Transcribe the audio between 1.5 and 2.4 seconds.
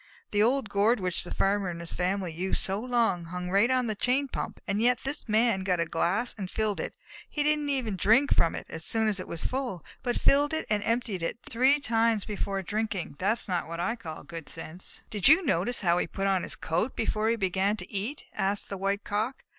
and his family